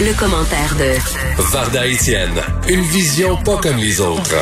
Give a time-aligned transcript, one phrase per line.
[0.00, 4.34] Le, commentaire de Varda Etienne, une vision pas comme les autres.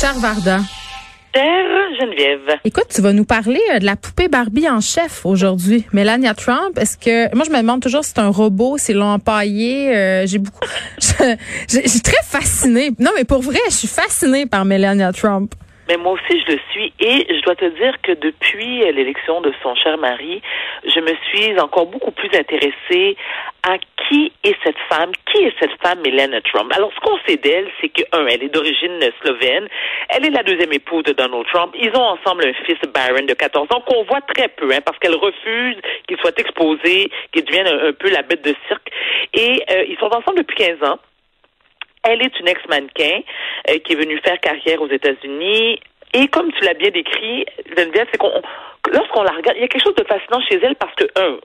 [0.00, 0.60] Cher Varda.
[1.34, 1.64] Cher
[2.00, 2.58] Geneviève.
[2.64, 5.84] Écoute, tu vas nous parler euh, de la poupée Barbie en chef aujourd'hui.
[5.92, 9.12] Melania Trump, est-ce que moi je me demande toujours si c'est un robot, si l'ont
[9.12, 9.94] empaillé.
[9.94, 10.66] Euh, j'ai beaucoup,
[10.98, 11.36] je,
[11.68, 12.92] je suis très fascinée.
[12.98, 15.54] Non, mais pour vrai, je suis fascinée par Melania Trump.
[15.88, 16.92] Mais moi aussi, je le suis.
[17.00, 20.40] Et je dois te dire que depuis l'élection de son cher mari,
[20.84, 23.16] je me suis encore beaucoup plus intéressée
[23.62, 23.78] à
[24.08, 26.72] qui est cette femme, qui est cette femme, Melania Trump.
[26.74, 29.68] Alors, ce qu'on sait d'elle, c'est que, un, elle est d'origine slovène.
[30.08, 31.74] Elle est la deuxième épouse de Donald Trump.
[31.78, 34.98] Ils ont ensemble un fils, Byron, de 14 ans, qu'on voit très peu, hein, parce
[34.98, 38.90] qu'elle refuse qu'il soit exposé, qu'il devienne un, peu la bête de cirque.
[39.34, 40.98] Et euh, ils sont ensemble depuis 15 ans.
[42.04, 43.20] Elle est une ex-mannequin
[43.70, 45.80] euh, qui est venue faire carrière aux États-Unis.
[46.14, 48.42] Et comme tu l'as bien décrit, Geneviève, c'est qu'on
[48.90, 51.38] lorsqu'on la regarde, il y a quelque chose de fascinant chez elle parce que, un,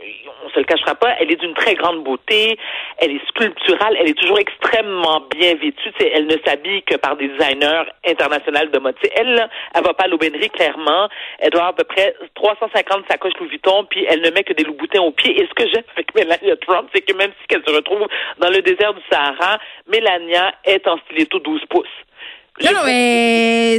[0.45, 2.57] on se le cachera pas, elle est d'une très grande beauté,
[2.97, 5.91] elle est sculpturale, elle est toujours extrêmement bien vêtue.
[5.99, 8.95] elle ne s'habille que par des designers internationaux de mode.
[9.15, 11.09] elle, elle va pas à l'aubainerie, clairement.
[11.39, 14.53] Elle doit avoir à peu près 350 sacoches Louis Vuitton, puis elle ne met que
[14.53, 15.39] des Louboutins aux pieds.
[15.39, 18.07] Et ce que j'aime avec Melania Trump, c'est que même si elle se retrouve
[18.39, 21.87] dans le désert du Sahara, Melania est en stiletto 12 pouces.
[22.63, 23.77] Non, non, mais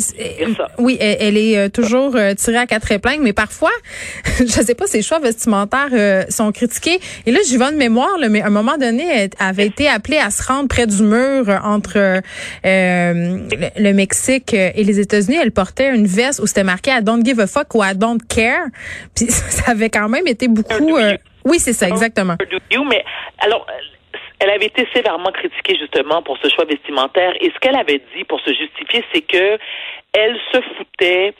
[0.79, 3.73] oui, elle, est euh, toujours euh, tirée à quatre épingles, mais parfois,
[4.39, 7.01] je sais pas, ses choix vestimentaires euh, sont critiqués.
[7.27, 10.19] Et là, j'y vais de mémoire, mais à un moment donné, elle avait été appelée
[10.19, 12.21] à se rendre près du mur entre
[12.65, 15.39] le, Mexique et les États-Unis.
[15.43, 18.21] Elle portait une veste où c'était marqué I don't give a fuck ou I don't
[18.29, 18.67] care.
[19.17, 20.99] Puis ça avait quand même été beaucoup.
[21.45, 22.37] oui, c'est ça, exactement.
[22.89, 23.05] mais
[23.41, 23.67] alors
[24.41, 27.35] elle avait été sévèrement critiquée justement pour ce choix vestimentaire.
[27.41, 29.59] Et ce qu'elle avait dit pour se justifier, c'est que
[30.13, 31.35] elle se foutait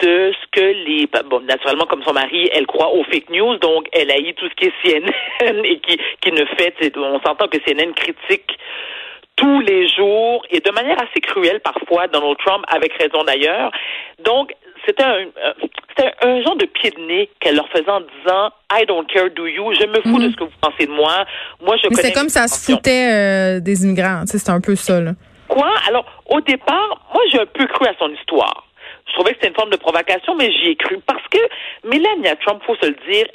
[0.00, 3.56] de ce que les bon naturellement comme son mari elle croit aux fake news.
[3.58, 7.48] Donc elle haït tout ce qui est CNN et qui qui ne fait on s'entend
[7.48, 8.58] que CNN critique
[9.36, 13.70] tous les jours et de manière assez cruelle parfois Donald Trump avec raison d'ailleurs.
[14.18, 14.52] Donc
[14.86, 15.52] c'était un, euh,
[15.88, 19.30] c'était un genre de pied de nez qu'elle leur faisait en disant I don't care,
[19.30, 19.72] do you?
[19.74, 20.32] Je me fous de mhm.
[20.32, 21.24] ce que vous pensez de moi.
[21.60, 24.22] Moi, je Mais c'est comme ça se foutait euh, des immigrants.
[24.26, 25.12] C'est un peu ça, là.
[25.48, 25.70] Quoi?
[25.88, 28.66] Alors, au départ, moi, j'ai un peu cru à son histoire.
[29.08, 30.98] Je trouvais que c'était une forme de provocation, mais j'y ai cru.
[31.06, 31.38] Parce que
[31.84, 33.26] Melania Trump, faut se le dire,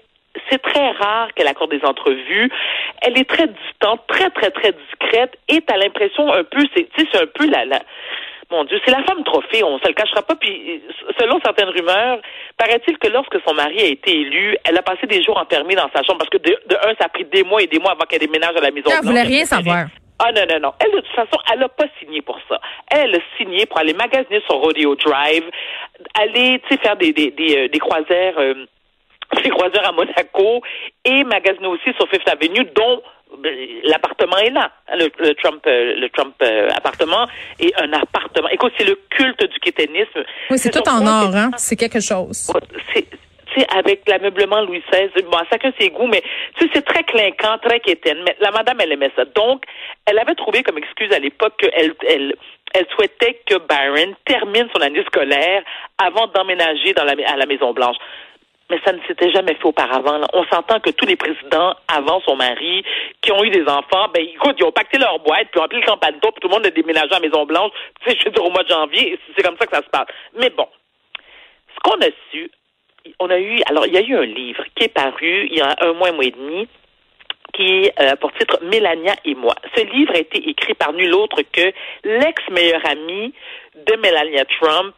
[0.49, 2.49] c'est très rare qu'elle accorde des entrevues.
[3.01, 7.21] Elle est très distante, très, très, très discrète et t'as l'impression un peu, c'est, c'est
[7.21, 7.81] un peu la, la,
[8.51, 10.35] mon Dieu, c'est la femme trophée, on se le cachera pas.
[10.35, 10.83] Puis,
[11.17, 12.19] selon certaines rumeurs,
[12.57, 15.89] paraît-il que lorsque son mari a été élu, elle a passé des jours enfermée dans
[15.95, 18.05] sa chambre parce que de, un, ça a pris des mois et des mois avant
[18.07, 18.89] qu'elle déménage à la maison.
[18.91, 19.85] Elle voulait rien savoir.
[20.19, 20.73] Ah non, non, non.
[20.79, 22.59] Elle, de toute façon, elle n'a pas signé pour ça.
[22.91, 25.45] Elle a signé pour aller magasiner sur Rodeo Drive,
[26.13, 28.53] aller, tu sais, faire des, des, des, euh, des croisières, euh,
[29.43, 30.61] des croisières à Monaco
[31.05, 33.01] et magasiner aussi sur Fifth Avenue, dont
[33.83, 37.27] l'appartement est là, le, Trump, euh, le Trump euh, appartement
[37.59, 38.49] et un appartement.
[38.49, 40.23] Écoute, c'est le culte du kéténisme.
[40.49, 41.51] Oui, c'est tout en or, hein.
[41.57, 42.51] C'est quelque chose.
[43.53, 46.23] C'est avec l'ameublement Louis XVI, bon, chacun ses goûts, mais
[46.57, 48.19] tu sais, c'est très clinquant, très quétaine.
[48.25, 49.25] Mais la madame, elle aimait ça.
[49.25, 49.63] Donc,
[50.05, 52.33] elle avait trouvé comme excuse à l'époque qu'elle, elle,
[52.73, 55.63] elle souhaitait que Byron termine son année scolaire
[55.97, 57.97] avant d'emménager dans la, à la Maison Blanche
[58.71, 60.21] mais ça ne s'était jamais fait auparavant.
[60.33, 62.83] On s'entend que tous les présidents avant son mari
[63.21, 65.81] qui ont eu des enfants, ben écoute, ils ont pacté leur boîte, puis ont appelé
[65.81, 67.71] le campagne puis tout le monde a déménagé à Maison Blanche.
[68.01, 69.89] Tu sais, je veux dire au mois de janvier, c'est comme ça que ça se
[69.89, 70.07] passe.
[70.39, 70.67] Mais bon,
[71.75, 72.49] ce qu'on a su,
[73.19, 75.61] on a eu, alors il y a eu un livre qui est paru il y
[75.61, 76.67] a un mois, un mois et demi,
[77.53, 79.55] qui euh, pour titre Mélania et moi.
[79.75, 83.33] Ce livre a été écrit par nul autre que l'ex-meilleure amie
[83.75, 84.95] de Melania Trump,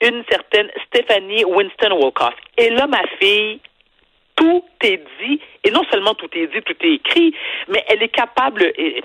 [0.00, 2.34] une certaine Stephanie Winston Wolkoff.
[2.58, 3.60] Et là, ma fille,
[4.36, 7.34] tout est dit, et non seulement tout est dit, tout est écrit,
[7.68, 8.62] mais elle est capable.
[8.78, 9.02] Et,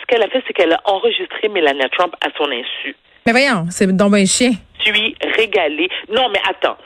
[0.00, 2.96] ce qu'elle a fait, c'est qu'elle a enregistré Melania Trump à son insu.
[3.26, 4.52] Mais voyons, c'est donc un chien.
[4.80, 5.88] Suis régalée.
[6.10, 6.78] Non, mais attends.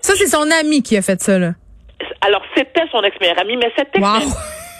[0.00, 1.52] Ça, c'est son ami qui a fait ça, là.
[2.20, 4.04] Alors, c'était son ex-meilleure amie, mais cette ex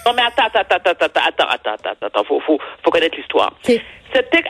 [0.09, 3.53] non, mais attends, attends, attends, attends, attends, attends, attends, attends, faut, faut, faut connaître l'histoire.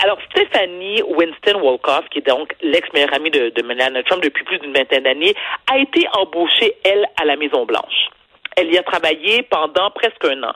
[0.04, 4.60] alors, Stephanie Winston Wolkoff, qui est donc l'ex-meilleure amie de, de Melania Trump depuis plus
[4.60, 5.34] d'une vingtaine d'années,
[5.68, 8.08] a été embauchée, elle, à la Maison-Blanche.
[8.56, 10.52] Elle y a travaillé pendant presque un an.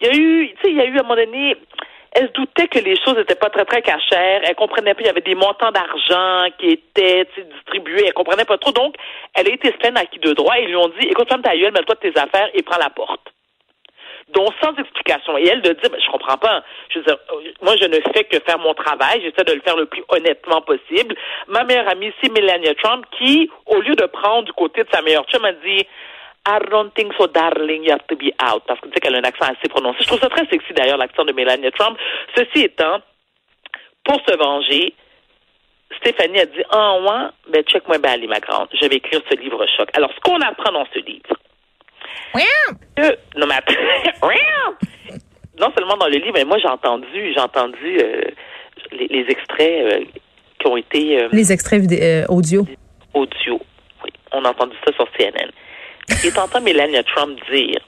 [0.00, 1.54] Il y a eu, tu sais, il y a eu à un moment donné,
[2.12, 4.40] elle se doutait que les choses n'étaient pas très, très cachères.
[4.44, 8.04] Elle comprenait pas, il y avait des montants d'argent qui étaient distribués.
[8.06, 8.72] Elle comprenait pas trop.
[8.72, 8.94] Donc,
[9.34, 10.54] elle a été pleine à qui de droit.
[10.58, 13.28] Ils lui ont dit, écoute, ferme ta gueule, mets-toi tes affaires et prends la porte
[14.30, 15.38] dont sans explication.
[15.38, 16.62] Et elle de dire, ben, je comprends pas.
[16.90, 17.16] Je veux dire,
[17.62, 19.22] moi, je ne fais que faire mon travail.
[19.22, 21.14] J'essaie de le faire le plus honnêtement possible.
[21.46, 25.02] Ma meilleure amie, c'est Melania Trump, qui, au lieu de prendre du côté de sa
[25.02, 25.86] meilleure chum, a dit,
[26.46, 28.62] I don't think so, darling, you have to be out.
[28.66, 29.98] Parce que tu sais qu'elle a un accent assez prononcé.
[30.00, 31.98] Je trouve ça très sexy, d'ailleurs, l'accent de Melania Trump.
[32.34, 33.00] Ceci étant,
[34.04, 34.94] pour se venger,
[35.98, 38.68] Stéphanie a dit, ah, oh, ouais, ben, check-moi bien, ma grande.
[38.72, 39.88] Je vais écrire ce livre choc.
[39.94, 41.34] Alors, ce qu'on apprend dans ce livre.
[42.34, 42.42] Oui.
[43.36, 43.54] non, mais
[45.60, 48.22] non seulement dans le livre, mais moi, j'ai entendu, j'ai entendu euh,
[48.92, 50.04] les, extraits euh,
[50.58, 51.20] qui ont été.
[51.20, 51.82] Euh, les extraits
[52.28, 52.66] audio.
[53.14, 53.60] Audio.
[54.04, 54.10] Oui.
[54.32, 55.50] On a entendu ça sur CNN.
[56.24, 57.80] Et t'entends Melania Trump dire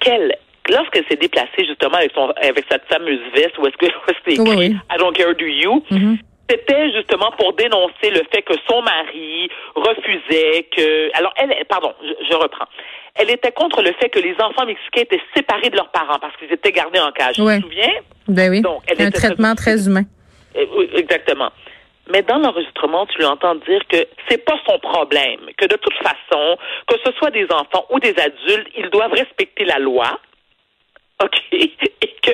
[0.00, 0.36] qu'elle
[0.70, 3.86] lorsqu'elle s'est déplacée justement avec son avec cette fameuse veste où est-ce que
[4.18, 5.82] c'était écrit I don't care do you?
[5.90, 6.18] Mm-hmm.
[6.48, 12.34] c'était justement pour dénoncer le fait que son mari refusait que alors elle pardon je,
[12.34, 12.66] reprends
[13.14, 16.36] elle était contre le fait que les enfants mexicains étaient séparés de leurs parents parce
[16.36, 17.92] qu'ils étaient gardés en cage tu te souviens?
[18.28, 20.04] Ben oui Donc, un traitement très humain
[20.54, 21.50] eh, exactement
[22.10, 25.94] mais dans l'enregistrement, tu lui entends dire que c'est pas son problème, que de toute
[25.94, 30.18] façon, que ce soit des enfants ou des adultes, ils doivent respecter la loi,
[31.22, 31.70] ok, et
[32.22, 32.32] que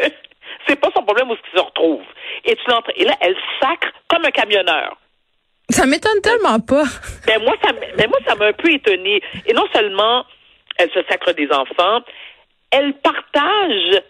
[0.66, 2.06] c'est pas son problème où ce qu'ils se retrouvent.
[2.44, 4.96] Et tu l'entends, et là, elle sacre comme un camionneur.
[5.70, 6.84] Ça m'étonne tellement pas.
[7.26, 9.20] Mais moi, ça, mais moi, ça m'a un peu étonné.
[9.44, 10.24] Et non seulement
[10.78, 12.00] elle se sacre des enfants,
[12.70, 14.02] elle partage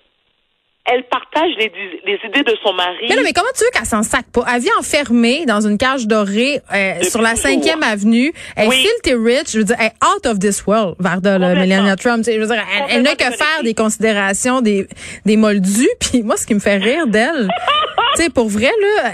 [0.91, 3.07] elle partage les, idées de son mari.
[3.09, 4.45] Mais non, mais comment tu veux qu'elle s'en sac pas?
[4.53, 8.33] Elle vit enfermée dans une cage dorée euh, sur la 5e avenue.
[8.57, 9.53] Elle filthy rich.
[9.53, 12.25] Je veux dire, elle est out of this world, Varda, Melania Trump.
[12.25, 14.89] Je veux dire, elle, n'a que faire des considérations, des,
[15.27, 15.91] des moldus.
[16.01, 17.49] Puis moi, ce qui me fait rire d'elle,
[18.17, 19.13] tu sais, pour vrai, là,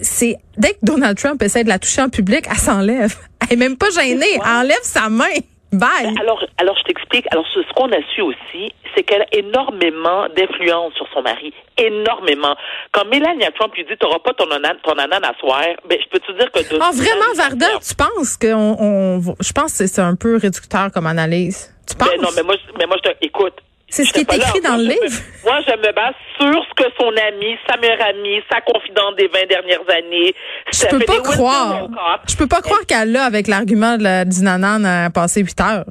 [0.00, 3.16] c'est dès que Donald Trump essaie de la toucher en public, elle s'enlève.
[3.40, 4.26] Elle est même pas gênée.
[4.34, 5.24] Elle enlève sa main.
[5.72, 6.14] Bye.
[6.20, 7.26] Alors, alors je t'explique.
[7.30, 11.54] Alors, ce, qu'on a su aussi, c'est qu'elle a énormément d'influence sur son mari.
[11.78, 12.54] Énormément.
[12.92, 16.18] Quand Melania Trump lui dit, t'auras pas ton, ananas, ton ananas soir, ben, je peux
[16.18, 16.60] te dire que...
[16.78, 21.06] Ah, vraiment, Varda, tu penses que on, je pense que c'est un peu réducteur comme
[21.06, 21.74] analyse.
[21.88, 22.10] Tu penses?
[22.10, 23.54] Ben non, mais moi, mais moi, je te, écoute,
[23.92, 25.20] c'est ce qui est écrit dans le livre.
[25.44, 29.28] moi, je me base sur ce que son ami, sa meilleure amie, sa confidente des
[29.28, 30.34] 20 dernières années.
[30.72, 31.88] Je peux pas croire.
[32.26, 35.84] Je peux pas croire qu'elle a, avec l'argument de la dinanan, a passé 8 heures.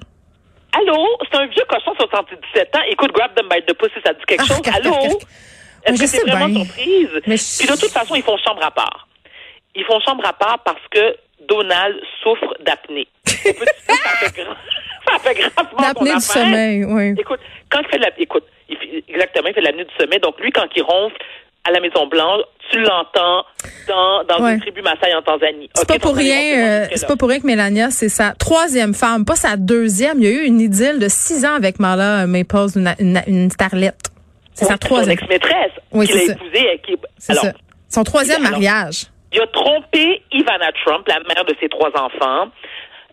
[0.74, 0.98] Allô?
[1.30, 2.80] C'est un vieux cochon 77 ans.
[2.90, 4.62] Écoute, grab them by the pussy, ça dit quelque ah, chose.
[4.74, 5.20] Allô?
[5.86, 7.10] Est-ce que c'est vraiment surprise?
[7.24, 9.08] Puis de toute façon, ils font chambre à part.
[9.76, 11.16] Ils font chambre à part parce que
[11.48, 13.08] Donald souffre d'apnée.
[13.26, 14.46] ça fait
[15.08, 17.16] ça fait gravement L'apnée du sommeil, oui.
[17.18, 17.40] Écoute,
[17.72, 20.20] quand il fait la, écoute, il fait, exactement, il fait du sommeil.
[20.20, 21.16] Donc lui, quand il ronfle
[21.64, 22.42] à la Maison Blanche,
[22.72, 23.46] tu l'entends
[23.88, 25.70] dans, dans une tribu Maasai en Tanzanie.
[25.76, 29.26] C'est pas pour rien, euh, c'est pas pour rien que Mélania, c'est sa troisième femme,
[29.26, 30.20] pas sa deuxième.
[30.20, 33.50] Il y a eu une idylle de six ans avec Marla Maples, une, une, une
[33.52, 34.10] starlette.
[34.54, 35.18] C'est sa troisième.
[35.18, 35.72] Son ex-maîtresse.
[35.92, 36.82] Oui, qu'il a épousée.
[36.86, 36.96] Qui,
[37.30, 37.54] alors, ça.
[37.90, 39.06] Son troisième mariage.
[39.34, 42.50] Il a trompé Ivana Trump, la mère de ses trois enfants.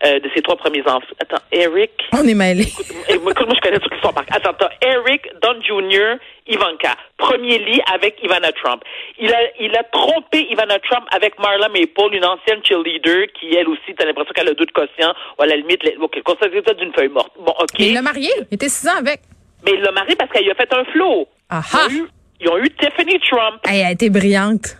[0.05, 1.01] Euh, de ses trois premiers enfants.
[1.19, 1.91] Attends, Eric.
[2.13, 2.71] On est mêlés.
[3.09, 6.15] Écoute, moi, je connais toute l'histoire Attends, attends, Eric, Don Jr.,
[6.47, 6.95] Ivanka.
[7.17, 8.81] Premier lit avec Ivana Trump.
[9.19, 13.67] Il a, il a trompé Ivana Trump avec Marla Maple, une ancienne cheerleader qui, elle
[13.67, 16.93] aussi, t'as l'impression qu'elle a deux de quotient, ou à la limite, ok, ça d'une
[16.93, 17.33] feuille morte.
[17.37, 17.67] Bon, ok.
[17.77, 18.29] Mais il l'a marié.
[18.51, 19.19] Il était six ans avec.
[19.65, 21.27] Mais il l'a marié parce qu'elle lui a fait un flot.
[21.49, 22.07] Ah ils, ont eu,
[22.39, 23.59] ils ont eu Tiffany Trump.
[23.69, 24.77] Elle a été brillante.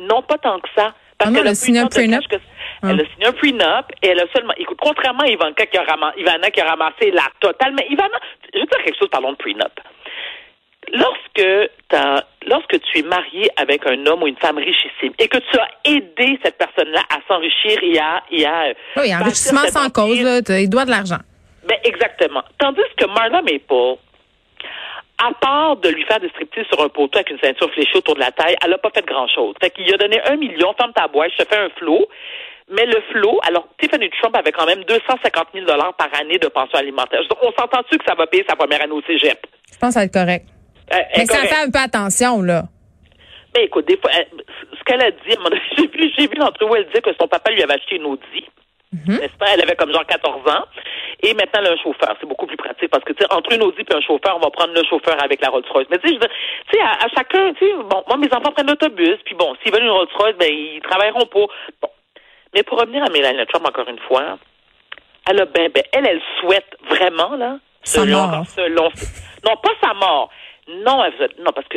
[0.00, 0.94] Non, pas tant que ça.
[1.16, 1.88] Parce ah non, elle a signé un
[2.82, 5.82] Elle a signé un prenup et elle a seulement, écoute, contrairement à Ivanka qui a
[5.82, 8.18] ramassé, Ivana qui a ramassé la totale, mais Ivana,
[8.52, 9.80] je veux dire quelque chose, parlons de prenup.
[10.92, 15.38] Lorsque, as, lorsque tu es marié avec un homme ou une femme richissime et que
[15.38, 20.22] tu as aidé cette personne-là à s'enrichir et à, et à oui, enrichissement sans cause,
[20.22, 21.18] là, il doit de l'argent.
[21.66, 22.44] Ben exactement.
[22.58, 23.98] Tandis que Marla Maple,
[25.18, 28.14] à part de lui faire des striptease sur un poteau avec une ceinture fléchée autour
[28.14, 29.54] de la taille, elle n'a pas fait grand-chose.
[29.60, 32.06] Fait qu'il a donné un million, ferme ta boîte, je te fais un flot.
[32.68, 36.78] Mais le flot, alors Tiffany Trump avait quand même 250 000 par année de pension
[36.78, 37.20] alimentaire.
[37.28, 39.38] Donc, on s'entend-tu que ça va payer sa première année au cégep?
[39.72, 40.46] Je pense que ça va être correct.
[40.92, 42.64] Euh, mais ça fait un peu attention, là.
[43.56, 45.18] Mais écoute, des fois, ce qu'elle a dit,
[45.76, 48.06] j'ai vu, j'ai vu l'entrevue où elle dit que son papa lui avait acheté une
[48.06, 48.44] Audi.
[48.92, 49.18] Mhm.
[49.18, 49.46] N'est-ce pas?
[49.54, 50.64] Elle avait comme genre 14 ans.
[51.22, 52.16] Et maintenant, elle a un chauffeur.
[52.20, 54.40] C'est beaucoup plus pratique parce que, tu sais, entre une Audi et un chauffeur, on
[54.40, 55.86] va prendre le chauffeur avec la Rolls-Royce.
[55.90, 59.34] Mais tu sais, à, à, chacun, tu sais, bon, moi, mes enfants prennent l'autobus, puis
[59.34, 61.46] bon, s'ils veulent une Rolls-Royce, ben, ils travailleront pas.
[61.82, 61.88] Bon.
[62.56, 64.38] Mais pour revenir à Mélanie Trump, encore une fois,
[65.28, 68.88] elle a ben, ben, elle, elle souhaite vraiment, là, selon, selon,
[69.44, 70.30] non, pas sa mort.
[70.66, 71.76] Non, elle, non, parce que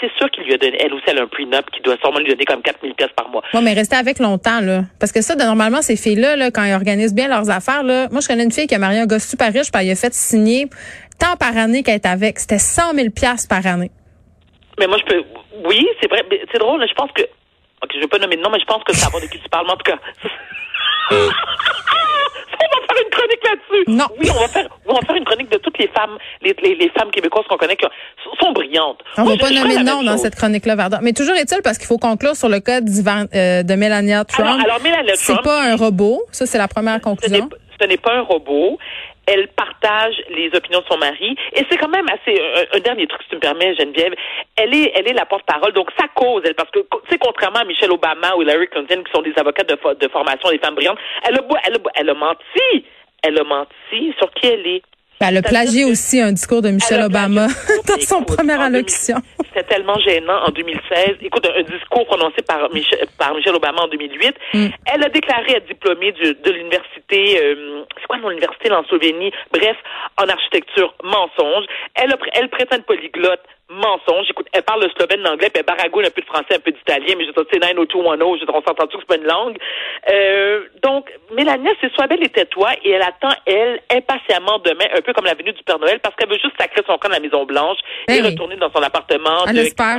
[0.00, 2.20] c'est sûr qu'il lui a donné, elle aussi, elle a un prenup qui doit sûrement
[2.20, 3.42] lui donner comme 4000 pièces par mois.
[3.54, 4.82] Oui, mais rester avec longtemps, là.
[5.00, 8.20] Parce que ça, normalement, ces filles-là, là, quand ils organisent bien leurs affaires, là, moi,
[8.20, 10.14] je connais une fille qui a marié un gars super riche, puis elle a fait
[10.14, 10.68] signer
[11.18, 12.38] tant par année qu'elle est avec.
[12.38, 13.90] C'était 100 000 pièces par année.
[14.78, 15.24] Mais moi, je peux,
[15.64, 17.22] oui, c'est vrai, c'est drôle, je pense que,
[18.14, 19.76] pas nommer de nom, mais je pense que ça va de qui tu parles, en
[19.76, 19.98] tout cas.
[21.10, 23.84] ça va faire une chronique là-dessus.
[23.88, 24.06] Non.
[24.18, 26.76] Oui, on va faire, on va faire une chronique de toutes les femmes, les, les,
[26.76, 27.86] les femmes québécoises qu'on connaît qui
[28.40, 29.00] sont brillantes.
[29.18, 31.00] On ne va pas nommer de nom dans cette chronique-là, Varda.
[31.02, 34.48] Mais toujours est-il parce qu'il faut conclure sur le cas euh, de Melania Trump.
[34.48, 35.40] Alors, alors Melania Trump.
[35.40, 36.22] C'est pas un robot.
[36.30, 37.48] Ça, c'est la première conclusion.
[37.80, 38.78] Ce n'est pas un robot
[39.26, 41.36] elle partage les opinions de son mari.
[41.54, 42.40] Et c'est quand même assez
[42.72, 44.14] un, dernier truc, si tu me permets, Geneviève.
[44.56, 45.72] Elle est, elle est la porte-parole.
[45.72, 49.12] Donc ça cause, elle, parce que c'est contrairement à Michelle Obama ou Larry Clinton, qui
[49.12, 52.14] sont des avocats de, de formation, des femmes brillantes, elle a, elle, a, elle a
[52.14, 52.84] menti.
[53.22, 54.82] Elle a menti sur qui elle est.
[55.20, 57.46] Ben, elle a plagié aussi un discours de Michelle Obama
[57.88, 59.16] dans son première allocution.
[59.38, 61.16] C'était tellement gênant en 2016.
[61.22, 62.68] Écoute, un, discours prononcé par,
[63.18, 64.34] par Michelle Obama en 2008.
[64.54, 64.66] Mm.
[64.92, 69.32] Elle a déclaré être diplômée de l'université, euh, c'est quoi l'université en Slovénie?
[69.52, 69.76] Bref,
[70.20, 71.64] en architecture, mensonge.
[71.94, 74.26] Elle, a, elle prétend être polyglotte mensonge.
[74.30, 76.70] Écoute, elle parle le slovène, l'anglais, puis elle baragouine un peu de français, un peu
[76.70, 79.56] d'italien, mais je sais, c'est 90210, je on s'entend que c'est pas une langue?
[80.10, 85.00] Euh, donc, Mélania, c'est soit belle et tais-toi, et elle attend, elle, impatiemment demain, un
[85.00, 87.14] peu comme la venue du Père Noël, parce qu'elle veut juste sacrer son camp de
[87.14, 87.78] la Maison Blanche
[88.08, 89.98] et ben retourner dans son appartement elle de espère.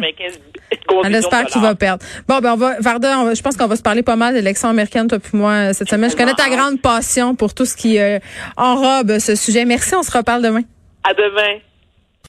[1.04, 2.04] Elle espère qu'il va perdre.
[2.28, 5.08] Bon, ben, on va, Varda, je pense qu'on va se parler pas mal d'élections américaines,
[5.08, 6.10] toi puis moi, cette semaine.
[6.10, 8.20] Je connais ta grande passion pour tout ce qui euh,
[8.58, 9.66] enrobe ce sujet.
[9.66, 10.62] Merci, on se reparle demain.
[11.04, 11.60] À demain.